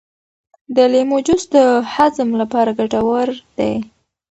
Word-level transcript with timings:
د 0.75 0.77
لیمو 0.93 1.17
جوس 1.25 1.43
د 1.55 1.57
هضم 1.93 2.29
لپاره 2.41 2.71
ګټور 2.79 3.27
دی. 3.57 3.73